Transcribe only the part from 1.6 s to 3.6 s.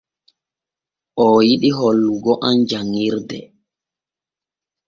hollugo am janŋirde.